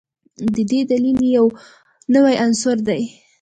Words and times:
د 0.53 0.55
دلیل 0.89 1.19
یې 1.33 1.41
نوی 2.13 2.35
عصر 2.45 2.77
دی. 2.87 3.01